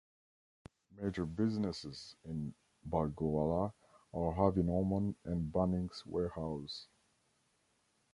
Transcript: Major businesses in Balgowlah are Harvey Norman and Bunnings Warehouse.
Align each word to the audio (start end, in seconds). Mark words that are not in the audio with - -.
Major 0.99 1.27
businesses 1.27 2.15
in 2.25 2.55
Balgowlah 2.89 3.71
are 4.15 4.31
Harvey 4.33 4.63
Norman 4.63 5.15
and 5.25 5.53
Bunnings 5.53 6.03
Warehouse. 6.07 6.87